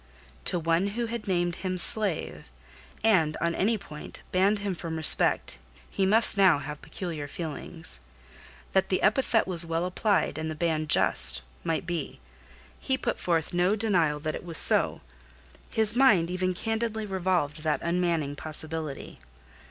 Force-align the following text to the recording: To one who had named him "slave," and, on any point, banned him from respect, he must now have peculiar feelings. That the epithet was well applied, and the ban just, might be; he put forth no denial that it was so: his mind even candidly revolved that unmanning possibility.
To 0.45 0.57
one 0.57 0.87
who 0.97 1.05
had 1.05 1.27
named 1.27 1.57
him 1.57 1.77
"slave," 1.77 2.49
and, 3.03 3.37
on 3.39 3.53
any 3.53 3.77
point, 3.77 4.23
banned 4.31 4.57
him 4.57 4.73
from 4.73 4.95
respect, 4.97 5.59
he 5.91 6.07
must 6.07 6.39
now 6.39 6.57
have 6.57 6.81
peculiar 6.81 7.27
feelings. 7.27 7.99
That 8.73 8.89
the 8.89 9.03
epithet 9.03 9.45
was 9.45 9.63
well 9.63 9.85
applied, 9.85 10.39
and 10.39 10.49
the 10.49 10.55
ban 10.55 10.87
just, 10.87 11.43
might 11.63 11.85
be; 11.85 12.19
he 12.79 12.97
put 12.97 13.19
forth 13.19 13.53
no 13.53 13.75
denial 13.75 14.19
that 14.21 14.33
it 14.33 14.43
was 14.43 14.57
so: 14.57 15.01
his 15.69 15.95
mind 15.95 16.31
even 16.31 16.55
candidly 16.55 17.05
revolved 17.05 17.61
that 17.61 17.79
unmanning 17.83 18.35
possibility. 18.35 19.19